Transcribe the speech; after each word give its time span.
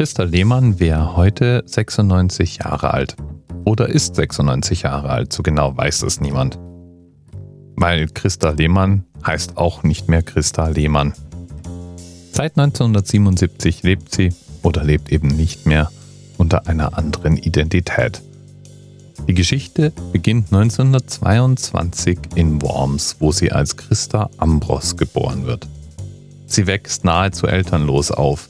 Christa 0.00 0.22
Lehmann 0.22 0.80
wäre 0.80 1.14
heute 1.14 1.62
96 1.66 2.60
Jahre 2.64 2.94
alt. 2.94 3.16
Oder 3.66 3.90
ist 3.90 4.14
96 4.14 4.80
Jahre 4.80 5.10
alt, 5.10 5.30
so 5.30 5.42
genau 5.42 5.76
weiß 5.76 6.04
es 6.04 6.22
niemand. 6.22 6.58
Weil 7.76 8.08
Christa 8.08 8.48
Lehmann 8.48 9.04
heißt 9.26 9.58
auch 9.58 9.82
nicht 9.82 10.08
mehr 10.08 10.22
Christa 10.22 10.68
Lehmann. 10.68 11.12
Seit 12.32 12.56
1977 12.56 13.82
lebt 13.82 14.14
sie 14.14 14.32
oder 14.62 14.84
lebt 14.84 15.12
eben 15.12 15.28
nicht 15.28 15.66
mehr 15.66 15.90
unter 16.38 16.66
einer 16.66 16.96
anderen 16.96 17.36
Identität. 17.36 18.22
Die 19.28 19.34
Geschichte 19.34 19.92
beginnt 20.12 20.46
1922 20.46 22.18
in 22.36 22.62
Worms, 22.62 23.16
wo 23.18 23.32
sie 23.32 23.52
als 23.52 23.76
Christa 23.76 24.30
Ambros 24.38 24.96
geboren 24.96 25.44
wird. 25.44 25.68
Sie 26.46 26.66
wächst 26.66 27.04
nahezu 27.04 27.46
elternlos 27.46 28.10
auf. 28.10 28.48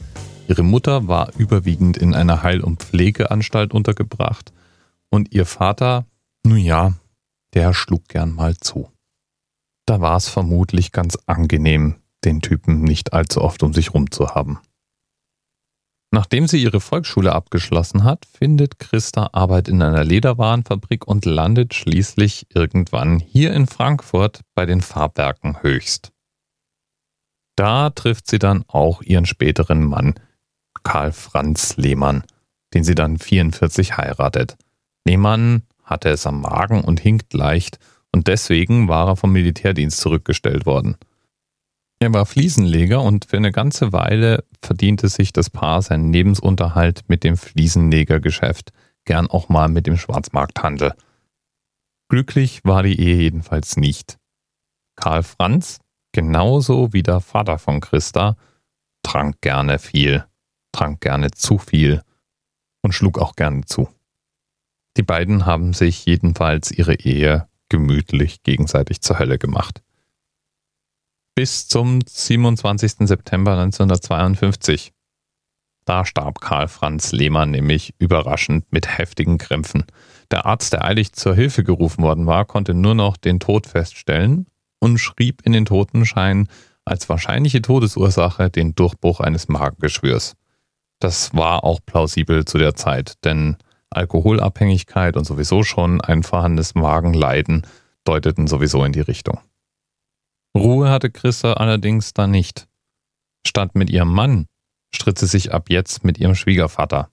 Ihre 0.50 0.64
Mutter 0.64 1.06
war 1.06 1.32
überwiegend 1.36 1.96
in 1.96 2.12
einer 2.12 2.42
Heil- 2.42 2.64
und 2.64 2.82
Pflegeanstalt 2.82 3.72
untergebracht 3.72 4.52
und 5.08 5.32
ihr 5.32 5.46
Vater, 5.46 6.06
nun 6.44 6.58
ja, 6.58 6.94
der 7.54 7.72
schlug 7.72 8.08
gern 8.08 8.34
mal 8.34 8.56
zu. 8.56 8.90
Da 9.86 10.00
war 10.00 10.16
es 10.16 10.28
vermutlich 10.28 10.90
ganz 10.90 11.16
angenehm, 11.26 12.00
den 12.24 12.40
Typen 12.40 12.82
nicht 12.82 13.12
allzu 13.12 13.42
oft 13.42 13.62
um 13.62 13.72
sich 13.72 13.94
rum 13.94 14.10
zu 14.10 14.34
haben. 14.34 14.58
Nachdem 16.10 16.48
sie 16.48 16.60
ihre 16.60 16.80
Volksschule 16.80 17.32
abgeschlossen 17.32 18.02
hat, 18.02 18.26
findet 18.26 18.80
Christa 18.80 19.30
Arbeit 19.32 19.68
in 19.68 19.80
einer 19.80 20.02
Lederwarenfabrik 20.02 21.06
und 21.06 21.26
landet 21.26 21.74
schließlich 21.74 22.48
irgendwann 22.52 23.20
hier 23.20 23.54
in 23.54 23.68
Frankfurt 23.68 24.40
bei 24.56 24.66
den 24.66 24.80
Farbwerken 24.80 25.62
Höchst. 25.62 26.10
Da 27.54 27.90
trifft 27.90 28.26
sie 28.26 28.40
dann 28.40 28.64
auch 28.66 29.00
ihren 29.02 29.26
späteren 29.26 29.84
Mann, 29.84 30.14
Karl 30.82 31.12
Franz 31.12 31.76
Lehmann, 31.76 32.24
den 32.74 32.84
sie 32.84 32.94
dann 32.94 33.18
44 33.18 33.96
heiratet. 33.96 34.56
Lehmann 35.04 35.62
hatte 35.82 36.08
es 36.10 36.26
am 36.26 36.40
Magen 36.42 36.82
und 36.82 37.00
hinkt 37.00 37.32
leicht 37.34 37.78
und 38.12 38.26
deswegen 38.26 38.88
war 38.88 39.08
er 39.08 39.16
vom 39.16 39.32
Militärdienst 39.32 39.98
zurückgestellt 39.98 40.66
worden. 40.66 40.96
Er 42.02 42.14
war 42.14 42.24
Fliesenleger 42.24 43.02
und 43.02 43.26
für 43.26 43.36
eine 43.36 43.52
ganze 43.52 43.92
Weile 43.92 44.44
verdiente 44.62 45.08
sich 45.08 45.32
das 45.32 45.50
Paar 45.50 45.82
seinen 45.82 46.12
Lebensunterhalt 46.12 47.02
mit 47.08 47.24
dem 47.24 47.36
Fliesenlegergeschäft, 47.36 48.72
gern 49.04 49.26
auch 49.26 49.48
mal 49.48 49.68
mit 49.68 49.86
dem 49.86 49.98
Schwarzmarkthandel. 49.98 50.94
Glücklich 52.08 52.64
war 52.64 52.82
die 52.82 52.98
Ehe 52.98 53.16
jedenfalls 53.16 53.76
nicht. 53.76 54.16
Karl 54.96 55.22
Franz, 55.22 55.78
genauso 56.12 56.92
wie 56.92 57.02
der 57.02 57.20
Vater 57.20 57.58
von 57.58 57.80
Christa, 57.80 58.36
trank 59.02 59.40
gerne 59.40 59.78
viel, 59.78 60.24
trank 60.72 61.00
gerne 61.00 61.30
zu 61.30 61.58
viel 61.58 62.02
und 62.82 62.92
schlug 62.92 63.18
auch 63.18 63.36
gerne 63.36 63.64
zu. 63.64 63.88
Die 64.96 65.02
beiden 65.02 65.46
haben 65.46 65.72
sich 65.72 66.04
jedenfalls 66.06 66.70
ihre 66.70 66.94
Ehe 66.94 67.48
gemütlich 67.68 68.42
gegenseitig 68.42 69.00
zur 69.00 69.18
Hölle 69.18 69.38
gemacht 69.38 69.82
bis 71.40 71.68
zum 71.68 72.00
27. 72.06 73.08
September 73.08 73.52
1952. 73.52 74.92
Da 75.86 76.04
starb 76.04 76.42
Karl 76.42 76.68
Franz 76.68 77.12
Lehmann 77.12 77.50
nämlich 77.50 77.94
überraschend 77.98 78.70
mit 78.70 78.98
heftigen 78.98 79.38
Krämpfen. 79.38 79.84
Der 80.30 80.44
Arzt, 80.44 80.74
der 80.74 80.84
eilig 80.84 81.12
zur 81.12 81.34
Hilfe 81.34 81.64
gerufen 81.64 82.02
worden 82.02 82.26
war, 82.26 82.44
konnte 82.44 82.74
nur 82.74 82.94
noch 82.94 83.16
den 83.16 83.40
Tod 83.40 83.66
feststellen 83.66 84.48
und 84.80 84.98
schrieb 84.98 85.40
in 85.46 85.52
den 85.52 85.64
Totenschein 85.64 86.46
als 86.84 87.08
wahrscheinliche 87.08 87.62
Todesursache 87.62 88.50
den 88.50 88.74
Durchbruch 88.74 89.20
eines 89.20 89.48
Magengeschwürs. 89.48 90.34
Das 91.00 91.34
war 91.34 91.64
auch 91.64 91.80
plausibel 91.84 92.44
zu 92.44 92.58
der 92.58 92.74
Zeit, 92.74 93.14
denn 93.24 93.56
Alkoholabhängigkeit 93.90 95.16
und 95.16 95.24
sowieso 95.24 95.64
schon 95.64 96.00
ein 96.00 96.22
vorhandenes 96.22 96.74
Magenleiden 96.74 97.66
deuteten 98.04 98.46
sowieso 98.46 98.84
in 98.84 98.92
die 98.92 99.00
Richtung. 99.00 99.40
Ruhe 100.56 100.90
hatte 100.90 101.10
Christa 101.10 101.54
allerdings 101.54 102.12
da 102.12 102.26
nicht. 102.26 102.68
Statt 103.46 103.74
mit 103.74 103.90
ihrem 103.90 104.12
Mann 104.12 104.46
stritt 104.94 105.18
sie 105.18 105.26
sich 105.26 105.52
ab 105.52 105.70
jetzt 105.70 106.04
mit 106.04 106.18
ihrem 106.18 106.34
Schwiegervater. 106.34 107.10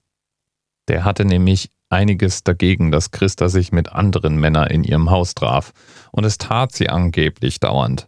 Der 0.88 1.06
hatte 1.06 1.26
nämlich 1.26 1.70
einiges 1.90 2.44
dagegen, 2.44 2.92
dass 2.92 3.12
Christa 3.12 3.50
sich 3.50 3.72
mit 3.72 3.92
anderen 3.92 4.38
Männern 4.38 4.68
in 4.68 4.84
ihrem 4.84 5.10
Haus 5.10 5.36
traf, 5.36 5.72
und 6.12 6.26
es 6.26 6.38
tat 6.38 6.74
sie 6.74 6.90
angeblich 6.90 7.60
dauernd. 7.60 8.08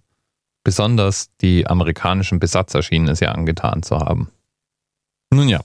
Besonders 0.63 1.29
die 1.41 1.67
amerikanischen 1.67 2.39
Besatzer 2.39 2.83
schienen 2.83 3.07
es 3.07 3.21
ja 3.21 3.31
angetan 3.31 3.83
zu 3.83 3.99
haben. 3.99 4.29
Nun 5.31 5.47
ja, 5.47 5.61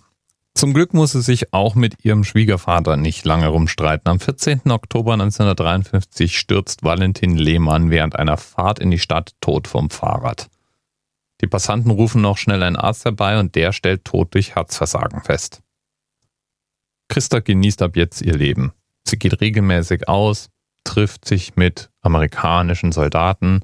zum 0.55 0.73
Glück 0.73 0.95
muss 0.95 1.13
sie 1.13 1.23
sich 1.23 1.53
auch 1.53 1.75
mit 1.75 2.05
ihrem 2.05 2.25
Schwiegervater 2.25 2.97
nicht 2.97 3.25
lange 3.25 3.49
rumstreiten. 3.49 4.09
Am 4.09 4.21
14. 4.21 4.71
Oktober 4.71 5.15
1953 5.15 6.39
stürzt 6.39 6.85
Valentin 6.85 7.37
Lehmann 7.37 7.91
während 7.91 8.17
einer 8.17 8.37
Fahrt 8.37 8.79
in 8.79 8.91
die 8.91 8.99
Stadt 8.99 9.33
tot 9.41 9.69
vom 9.69 9.91
Fahrrad. 9.91 10.49
Die 11.41 11.49
Passanten 11.49 11.91
rufen 11.91 12.23
noch 12.23 12.39
schnell 12.39 12.63
einen 12.63 12.77
Arzt 12.77 13.05
herbei 13.05 13.39
und 13.39 13.55
der 13.55 13.73
stellt 13.73 14.05
tot 14.05 14.35
durch 14.35 14.55
Herzversagen 14.55 15.23
fest. 15.23 15.61
Christa 17.09 17.41
genießt 17.41 17.83
ab 17.83 17.97
jetzt 17.97 18.23
ihr 18.23 18.35
Leben. 18.35 18.73
Sie 19.07 19.19
geht 19.19 19.41
regelmäßig 19.41 20.09
aus, 20.09 20.51
trifft 20.85 21.27
sich 21.27 21.57
mit 21.57 21.91
amerikanischen 22.01 22.93
Soldaten 22.93 23.61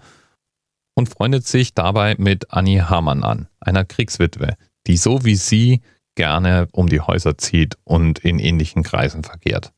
und 0.95 1.09
freundet 1.09 1.47
sich 1.47 1.73
dabei 1.73 2.17
mit 2.19 2.53
Annie 2.53 2.91
Hamann 2.91 3.23
an, 3.23 3.49
einer 3.61 3.85
Kriegswitwe, 3.85 4.57
die 4.87 4.97
so 4.97 5.25
wie 5.25 5.37
sie 5.37 5.81
gerne 6.15 6.69
um 6.73 6.89
die 6.89 7.01
Häuser 7.01 7.39
zieht 7.39 7.79
und 7.85 8.19
in 8.19 8.39
ähnlichen 8.39 8.83
Kreisen 8.83 9.25
verkehrt. 9.25 9.73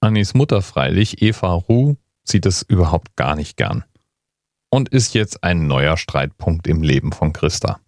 Annis 0.00 0.34
Mutter 0.34 0.62
freilich, 0.62 1.22
Eva 1.22 1.54
Ruh, 1.54 1.96
sieht 2.24 2.46
es 2.46 2.62
überhaupt 2.62 3.16
gar 3.16 3.36
nicht 3.36 3.56
gern 3.56 3.84
und 4.74 4.88
ist 4.88 5.14
jetzt 5.14 5.44
ein 5.44 5.68
neuer 5.68 5.96
Streitpunkt 5.96 6.66
im 6.66 6.82
Leben 6.82 7.12
von 7.12 7.32
Christa. 7.32 7.78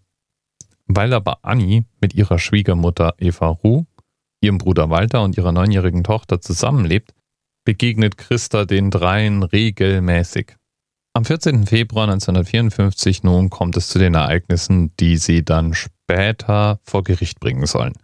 Weil 0.87 1.13
aber 1.15 1.45
Annie 1.45 1.85
mit 2.01 2.15
ihrer 2.15 2.39
Schwiegermutter 2.39 3.15
Eva 3.19 3.49
Ruh, 3.49 3.87
ihrem 4.41 4.59
Bruder 4.59 4.89
Walter 4.89 5.25
und 5.25 5.37
ihrer 5.37 5.51
neunjährigen 5.51 6.05
Tochter 6.05 6.41
zusammenlebt, 6.41 7.13
begegnet 7.65 8.17
Christa 8.17 8.67
den 8.67 8.93
dreien 8.93 9.43
regelmäßig. 9.43 10.55
Am 11.17 11.25
14. 11.25 11.67
Februar 11.67 12.05
1954 12.11 13.23
nun 13.23 13.49
kommt 13.49 13.75
es 13.79 13.89
zu 13.89 13.99
den 13.99 14.13
Ereignissen, 14.13 14.95
die 15.01 15.17
sie 15.17 15.43
dann 15.43 15.73
später 15.73 16.79
vor 16.83 17.05
Gericht 17.05 17.41
bringen 17.41 17.65
sollen. 17.65 17.95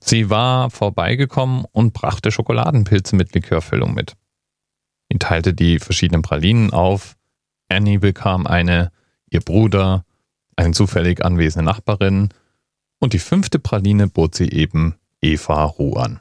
Sie 0.00 0.30
war 0.30 0.70
vorbeigekommen 0.70 1.66
und 1.70 1.92
brachte 1.92 2.32
Schokoladenpilze 2.32 3.14
mit 3.14 3.34
Likörfüllung 3.34 3.92
mit. 3.92 4.16
Sie 5.12 5.18
teilte 5.18 5.52
die 5.52 5.80
verschiedenen 5.80 6.22
Pralinen 6.22 6.72
auf. 6.72 7.18
Annie 7.68 7.98
bekam 7.98 8.46
eine, 8.46 8.90
ihr 9.28 9.40
Bruder, 9.40 10.06
eine 10.56 10.72
zufällig 10.72 11.22
anwesende 11.22 11.66
Nachbarin 11.66 12.30
und 13.00 13.12
die 13.12 13.18
fünfte 13.18 13.58
Praline 13.58 14.08
bot 14.08 14.34
sie 14.34 14.48
eben 14.50 14.94
Eva 15.20 15.62
Ruh 15.62 15.98
an. 15.98 16.20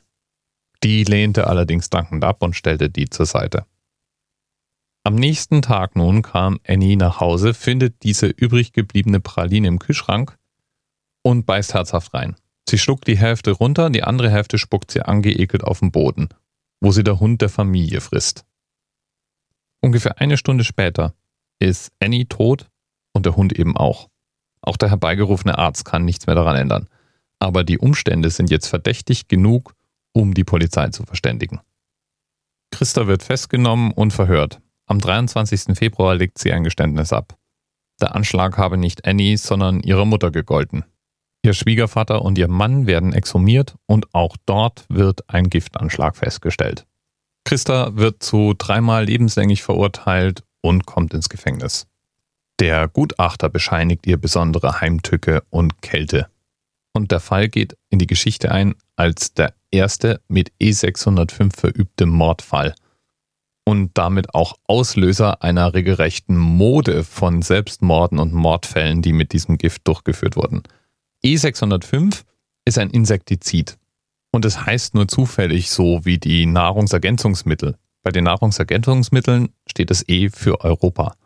Die 0.84 1.06
lehnte 1.06 1.48
allerdings 1.48 1.90
dankend 1.90 2.25
ab 2.25 2.44
und 2.44 2.58
stellte 2.58 2.90
die 2.90 3.09
zur 3.09 3.25
Seite. 3.25 3.66
Am 5.07 5.16
nächsten 5.16 5.62
Tag 5.62 5.95
nun 5.95 6.22
kam 6.22 6.59
Annie 6.68 6.97
nach 6.97 7.22
Hause, 7.22 7.53
findet 7.53 8.03
diese 8.03 8.28
übrig 8.28 8.73
gebliebene 8.73 9.22
Praline 9.22 9.69
im 9.69 9.79
Kühlschrank 9.79 10.38
und 11.22 11.45
beißt 11.45 11.73
herzhaft 11.73 12.13
rein. 12.13 12.35
Sie 12.68 12.78
schluckt 12.78 13.07
die 13.07 13.18
Hälfte 13.18 13.51
runter, 13.51 13.90
die 13.90 14.03
andere 14.03 14.29
Hälfte 14.29 14.57
spuckt 14.57 14.91
sie 14.91 15.01
angeekelt 15.01 15.63
auf 15.63 15.79
den 15.79 15.94
Boden, 15.94 16.28
wo 16.81 16.91
sie 16.91 17.06
der 17.06 17.22
Hund 17.22 17.41
der 17.41 17.47
Familie 17.47 18.01
frisst. 18.01 18.44
Ungefähr 19.79 20.19
eine 20.19 20.35
Stunde 20.35 20.66
später 20.66 21.13
ist 21.57 21.94
Annie 22.01 22.28
tot 22.28 22.68
und 23.13 23.25
der 23.25 23.38
Hund 23.38 23.57
eben 23.57 23.78
auch. 23.78 24.09
Auch 24.59 24.75
der 24.75 24.89
herbeigerufene 24.89 25.57
Arzt 25.57 25.85
kann 25.85 26.03
nichts 26.03 26.28
mehr 26.28 26.35
daran 26.35 26.57
ändern. 26.57 26.89
Aber 27.39 27.63
die 27.63 27.78
Umstände 27.78 28.30
sind 28.30 28.50
jetzt 28.50 28.68
verdächtig 28.68 29.30
genug, 29.30 29.74
um 30.12 30.33
die 30.33 30.44
Polizei 30.44 30.89
zu 30.89 31.04
verständigen. 31.04 31.62
Christa 32.71 33.07
wird 33.07 33.24
festgenommen 33.24 33.94
und 33.94 34.12
verhört. 34.12 34.59
Am 34.88 35.00
23. 35.00 35.78
Februar 35.78 36.16
legt 36.16 36.38
sie 36.38 36.54
ein 36.54 36.63
Geständnis 36.63 37.12
ab. 37.12 37.38
Der 38.00 38.16
Anschlag 38.16 38.57
habe 38.57 38.78
nicht 38.78 39.06
Annie, 39.06 39.38
sondern 39.38 39.81
ihrer 39.81 40.06
Mutter 40.06 40.31
gegolten. 40.31 40.86
Ihr 41.44 41.54
Schwiegervater 41.54 42.22
und 42.22 42.38
ihr 42.38 42.48
Mann 42.48 42.88
werden 42.88 43.13
exhumiert 43.13 43.75
und 43.86 44.13
auch 44.13 44.38
dort 44.45 44.86
wird 44.89 45.30
ein 45.30 45.50
Giftanschlag 45.50 46.16
festgestellt. 46.16 46.86
Christa 47.44 47.95
wird 47.95 48.24
zu 48.24 48.54
dreimal 48.57 49.06
lebenslänglich 49.06 49.62
verurteilt 49.62 50.44
und 50.62 50.86
kommt 50.86 51.13
ins 51.13 51.30
Gefängnis. 51.30 51.88
Der 52.60 52.88
Gutachter 52.88 53.50
bescheinigt 53.50 54.07
ihr 54.07 54.18
besondere 54.18 54.80
Heimtücke 54.80 55.44
und 55.50 55.81
Kälte. 55.81 56.28
Und 56.94 57.12
der 57.12 57.19
Fall 57.19 57.50
geht 57.50 57.78
in 57.90 58.00
die 58.00 58.07
Geschichte 58.07 58.51
ein 58.51 58.74
als 58.95 59.33
der 59.33 59.54
erste 59.69 60.22
mit 60.28 60.51
E605 60.62 61.56
verübte 61.56 62.06
Mordfall 62.06 62.74
und 63.68 63.98
damit 63.98 64.34
auch 64.34 64.58
Auslöser 64.66 65.44
einer 65.44 65.74
regelrechten 65.74 66.38
Mode 66.38 67.04
von 67.04 67.42
Selbstmorden 67.42 68.18
und 68.18 68.31
Mordfällen, 68.31 69.02
die 69.02 69.12
mit 69.12 69.34
diesem 69.34 69.58
Gift 69.58 69.86
durchgeführt 69.86 70.38
wurden. 70.38 70.64
E605 71.25 72.22
ist 72.64 72.78
ein 72.78 72.90
Insektizid. 72.90 73.78
Und 74.31 74.46
es 74.46 74.66
heißt 74.66 74.96
nur 74.96 75.10
zufällig 75.10 75.69
so 75.69 76.06
wie 76.06 76.18
die 76.18 76.46
Nahrungsergänzungsmittel. 76.46 77.75
Bei 78.04 78.12
den 78.12 78.24
Nahrungsergänzungsmitteln 78.24 79.50
steht 79.69 79.90
das 79.90 80.08
E 80.08 80.30
für 80.30 80.62
Europa. 80.62 81.18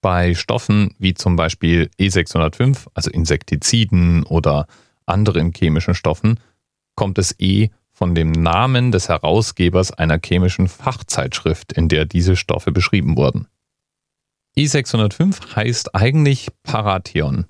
Bei 0.00 0.32
Stoffen 0.32 0.94
wie 0.98 1.12
zum 1.12 1.36
Beispiel 1.36 1.90
E605, 2.00 2.86
also 2.94 3.10
Insektiziden 3.10 4.22
oder 4.22 4.66
anderen 5.04 5.52
chemischen 5.52 5.94
Stoffen, 5.94 6.40
kommt 6.94 7.18
das 7.18 7.38
E 7.38 7.68
von 7.96 8.14
dem 8.14 8.30
Namen 8.30 8.92
des 8.92 9.08
Herausgebers 9.08 9.90
einer 9.90 10.20
chemischen 10.22 10.68
Fachzeitschrift, 10.68 11.72
in 11.72 11.88
der 11.88 12.04
diese 12.04 12.36
Stoffe 12.36 12.70
beschrieben 12.70 13.16
wurden. 13.16 13.48
E605 14.58 15.56
heißt 15.56 15.94
eigentlich 15.94 16.48
Parathion 16.62 17.46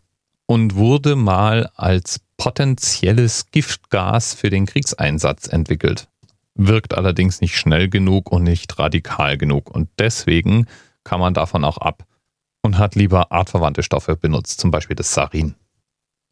und 0.46 0.76
wurde 0.76 1.16
mal 1.16 1.68
als 1.74 2.20
potenzielles 2.36 3.50
Giftgas 3.50 4.34
für 4.34 4.48
den 4.48 4.66
Kriegseinsatz 4.66 5.48
entwickelt. 5.48 6.06
Wirkt 6.54 6.94
allerdings 6.94 7.40
nicht 7.40 7.56
schnell 7.56 7.88
genug 7.88 8.30
und 8.30 8.44
nicht 8.44 8.78
radikal 8.78 9.36
genug 9.36 9.68
und 9.68 9.88
deswegen 9.98 10.66
kam 11.02 11.18
man 11.18 11.34
davon 11.34 11.64
auch 11.64 11.78
ab 11.78 12.04
und 12.62 12.78
hat 12.78 12.94
lieber 12.94 13.32
artverwandte 13.32 13.82
Stoffe 13.82 14.14
benutzt, 14.14 14.60
zum 14.60 14.70
Beispiel 14.70 14.94
das 14.94 15.12
Sarin. 15.12 15.56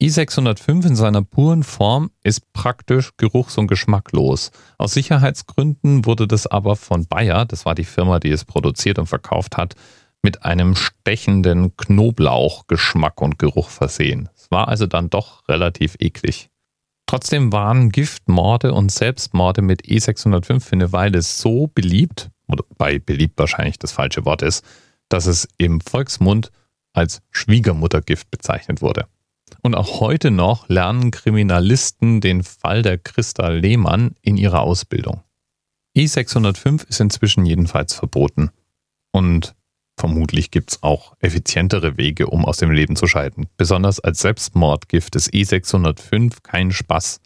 I605 0.03 0.87
in 0.87 0.97
seiner 0.97 1.23
puren 1.23 1.63
Form 1.63 2.11
ist 2.23 2.53
praktisch 2.53 3.13
geruchs- 3.17 3.59
und 3.59 3.69
geschmacklos. 3.69 4.51
Aus 4.77 4.93
Sicherheitsgründen 4.95 6.05
wurde 6.05 6.27
das 6.27 6.47
aber 6.47 6.77
von 6.77 7.07
Bayer, 7.07 7.45
das 7.45 7.65
war 7.65 7.75
die 7.75 7.85
Firma, 7.85 8.19
die 8.19 8.31
es 8.31 8.45
produziert 8.45 8.99
und 8.99 9.07
verkauft 9.07 9.57
hat, 9.57 9.75
mit 10.23 10.45
einem 10.45 10.75
stechenden 10.75 11.77
Knoblauchgeschmack 11.77 13.21
und 13.21 13.39
Geruch 13.39 13.69
versehen. 13.69 14.29
Es 14.35 14.51
war 14.51 14.69
also 14.69 14.87
dann 14.87 15.11
doch 15.11 15.47
relativ 15.49 15.97
eklig. 16.01 16.49
Trotzdem 17.07 17.53
waren 17.53 17.91
Giftmorde 17.91 18.73
und 18.73 18.91
Selbstmorde 18.91 19.63
mit 19.63 19.83
E605 19.83 20.61
für 20.61 20.73
eine 20.73 20.93
Weile 20.93 21.23
so 21.23 21.71
beliebt, 21.73 22.31
wobei 22.49 22.99
beliebt 22.99 23.39
wahrscheinlich 23.39 23.79
das 23.79 23.93
falsche 23.93 24.25
Wort 24.25 24.43
ist, 24.43 24.65
dass 25.09 25.27
es 25.27 25.47
im 25.59 25.81
Volksmund 25.81 26.51
als 26.95 27.21
Schwiegermuttergift 27.31 28.31
bezeichnet 28.31 28.81
wurde. 28.81 29.07
Und 29.63 29.75
auch 29.75 30.01
heute 30.01 30.31
noch 30.31 30.69
lernen 30.69 31.11
Kriminalisten 31.11 32.21
den 32.21 32.43
Fall 32.43 32.83
der 32.83 32.99
Christa 32.99 33.49
Lehmann 33.49 34.15
in 34.23 34.37
ihrer 34.37 34.61
Ausbildung. 34.61 35.23
E605 35.97 36.89
ist 36.89 37.01
inzwischen 37.01 37.47
jedenfalls 37.47 37.95
verboten. 37.95 38.51
Und 39.13 39.55
vermutlich 39.97 40.51
gibt 40.51 40.73
es 40.73 40.83
auch 40.83 41.15
effizientere 41.21 41.97
Wege, 41.97 42.27
um 42.27 42.45
aus 42.45 42.59
dem 42.59 42.71
Leben 42.71 42.97
zu 42.97 43.07
scheiden. 43.07 43.47
Besonders 43.57 44.01
als 44.01 44.21
Selbstmordgift 44.21 45.15
ist 45.15 45.33
E605 45.33 46.43
kein 46.43 46.73
Spaß. 46.73 47.21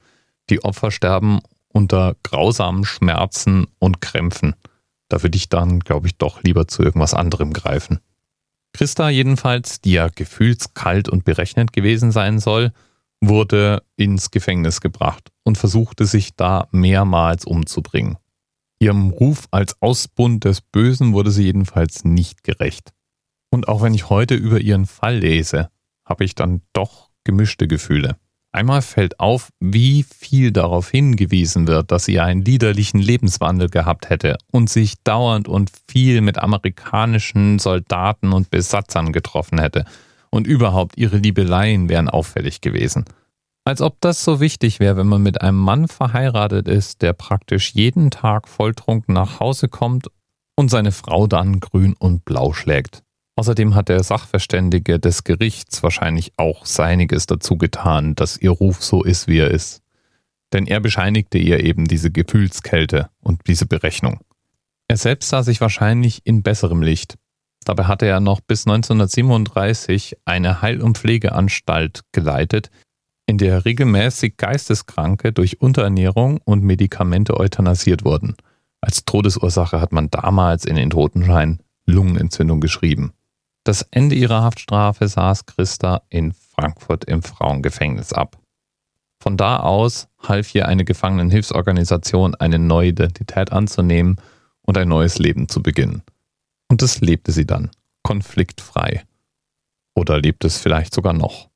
Die 0.50 0.62
Opfer 0.64 0.90
sterben 0.90 1.40
unter 1.68 2.16
grausamen 2.22 2.84
Schmerzen 2.84 3.66
und 3.78 4.00
Krämpfen. 4.00 4.54
Da 5.08 5.22
würde 5.22 5.36
ich 5.36 5.48
dann, 5.48 5.80
glaube 5.80 6.06
ich, 6.06 6.16
doch 6.16 6.42
lieber 6.42 6.68
zu 6.68 6.82
irgendwas 6.82 7.14
anderem 7.14 7.52
greifen. 7.52 8.00
Christa 8.72 9.08
jedenfalls, 9.08 9.80
die 9.80 9.92
ja 9.92 10.08
gefühlskalt 10.08 11.08
und 11.08 11.24
berechnend 11.24 11.72
gewesen 11.72 12.12
sein 12.12 12.38
soll, 12.38 12.72
wurde 13.20 13.82
ins 13.96 14.30
Gefängnis 14.30 14.80
gebracht 14.80 15.30
und 15.44 15.58
versuchte 15.58 16.04
sich 16.06 16.36
da 16.36 16.68
mehrmals 16.70 17.44
umzubringen. 17.44 18.16
Ihrem 18.80 19.10
Ruf 19.10 19.48
als 19.50 19.80
Ausbund 19.82 20.44
des 20.44 20.60
Bösen 20.60 21.12
wurde 21.12 21.32
sie 21.32 21.44
jedenfalls 21.44 22.04
nicht 22.04 22.44
gerecht. 22.44 22.92
Und 23.50 23.66
auch 23.66 23.82
wenn 23.82 23.94
ich 23.94 24.08
heute 24.08 24.34
über 24.34 24.60
ihren 24.60 24.86
Fall 24.86 25.18
lese, 25.18 25.70
habe 26.04 26.24
ich 26.24 26.34
dann 26.34 26.62
doch 26.72 27.10
gemischte 27.24 27.66
Gefühle. 27.66 28.16
Einmal 28.58 28.82
fällt 28.82 29.20
auf, 29.20 29.50
wie 29.60 30.02
viel 30.02 30.50
darauf 30.50 30.90
hingewiesen 30.90 31.68
wird, 31.68 31.92
dass 31.92 32.06
sie 32.06 32.18
einen 32.18 32.44
liederlichen 32.44 32.98
Lebenswandel 32.98 33.68
gehabt 33.68 34.10
hätte 34.10 34.36
und 34.50 34.68
sich 34.68 34.94
dauernd 35.04 35.46
und 35.46 35.70
viel 35.88 36.22
mit 36.22 36.38
amerikanischen 36.38 37.60
Soldaten 37.60 38.32
und 38.32 38.50
Besatzern 38.50 39.12
getroffen 39.12 39.60
hätte. 39.60 39.84
Und 40.30 40.48
überhaupt 40.48 40.98
ihre 40.98 41.18
Liebeleien 41.18 41.88
wären 41.88 42.10
auffällig 42.10 42.60
gewesen. 42.60 43.04
Als 43.64 43.80
ob 43.80 44.00
das 44.00 44.24
so 44.24 44.40
wichtig 44.40 44.80
wäre, 44.80 44.96
wenn 44.96 45.06
man 45.06 45.22
mit 45.22 45.40
einem 45.40 45.58
Mann 45.58 45.86
verheiratet 45.86 46.66
ist, 46.66 47.02
der 47.02 47.12
praktisch 47.12 47.74
jeden 47.74 48.10
Tag 48.10 48.48
volltrunken 48.48 49.14
nach 49.14 49.38
Hause 49.38 49.68
kommt 49.68 50.08
und 50.56 50.68
seine 50.68 50.90
Frau 50.90 51.28
dann 51.28 51.60
grün 51.60 51.94
und 51.96 52.24
blau 52.24 52.52
schlägt. 52.52 53.04
Außerdem 53.38 53.76
hat 53.76 53.88
der 53.88 54.02
Sachverständige 54.02 54.98
des 54.98 55.22
Gerichts 55.22 55.84
wahrscheinlich 55.84 56.32
auch 56.38 56.66
seiniges 56.66 57.26
dazu 57.26 57.56
getan, 57.56 58.16
dass 58.16 58.36
ihr 58.36 58.50
Ruf 58.50 58.82
so 58.82 59.04
ist, 59.04 59.28
wie 59.28 59.38
er 59.38 59.52
ist. 59.52 59.80
Denn 60.52 60.66
er 60.66 60.80
bescheinigte 60.80 61.38
ihr 61.38 61.62
eben 61.62 61.84
diese 61.84 62.10
Gefühlskälte 62.10 63.10
und 63.20 63.42
diese 63.46 63.66
Berechnung. 63.66 64.18
Er 64.88 64.96
selbst 64.96 65.28
sah 65.28 65.44
sich 65.44 65.60
wahrscheinlich 65.60 66.26
in 66.26 66.42
besserem 66.42 66.82
Licht. 66.82 67.14
Dabei 67.64 67.84
hatte 67.84 68.06
er 68.06 68.18
noch 68.18 68.40
bis 68.40 68.66
1937 68.66 70.16
eine 70.24 70.60
Heil- 70.60 70.82
und 70.82 70.98
Pflegeanstalt 70.98 72.00
geleitet, 72.10 72.72
in 73.26 73.38
der 73.38 73.64
regelmäßig 73.64 74.36
Geisteskranke 74.36 75.32
durch 75.32 75.60
Unterernährung 75.60 76.40
und 76.44 76.64
Medikamente 76.64 77.36
euthanasiert 77.36 78.04
wurden. 78.04 78.34
Als 78.80 79.04
Todesursache 79.04 79.80
hat 79.80 79.92
man 79.92 80.10
damals 80.10 80.64
in 80.64 80.74
den 80.74 80.90
Totenschein 80.90 81.60
Lungenentzündung 81.86 82.60
geschrieben. 82.60 83.12
Das 83.68 83.82
Ende 83.90 84.14
ihrer 84.14 84.40
Haftstrafe 84.40 85.06
saß 85.08 85.44
Christa 85.44 86.00
in 86.08 86.32
Frankfurt 86.32 87.04
im 87.04 87.22
Frauengefängnis 87.22 88.14
ab. 88.14 88.38
Von 89.22 89.36
da 89.36 89.58
aus 89.58 90.08
half 90.18 90.54
ihr 90.54 90.66
eine 90.66 90.86
Gefangenenhilfsorganisation, 90.86 92.34
eine 92.34 92.58
neue 92.58 92.88
Identität 92.88 93.52
anzunehmen 93.52 94.16
und 94.62 94.78
ein 94.78 94.88
neues 94.88 95.18
Leben 95.18 95.50
zu 95.50 95.62
beginnen. 95.62 96.02
Und 96.68 96.80
das 96.80 97.02
lebte 97.02 97.30
sie 97.30 97.44
dann, 97.44 97.70
konfliktfrei. 98.02 99.04
Oder 99.94 100.18
lebt 100.18 100.46
es 100.46 100.56
vielleicht 100.56 100.94
sogar 100.94 101.12
noch. 101.12 101.50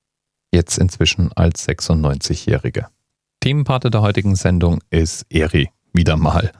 Jetzt 0.52 0.76
inzwischen 0.76 1.32
als 1.32 1.66
96-Jährige. 1.66 2.88
Themenpate 3.40 3.90
der 3.90 4.02
heutigen 4.02 4.36
Sendung 4.36 4.80
ist 4.90 5.24
Eri, 5.30 5.70
wieder 5.94 6.18
mal. 6.18 6.52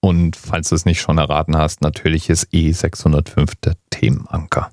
Und 0.00 0.34
falls 0.34 0.70
du 0.70 0.74
es 0.74 0.84
nicht 0.84 1.00
schon 1.00 1.18
erraten 1.18 1.56
hast, 1.56 1.80
natürlich 1.80 2.28
ist 2.28 2.52
E605 2.52 3.52
der 3.62 3.76
Themenanker. 3.90 4.72